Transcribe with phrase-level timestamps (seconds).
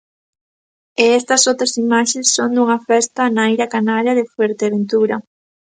[1.03, 5.15] E estas outras imaxes son dunha festa na illa canaria de Fuerteventura.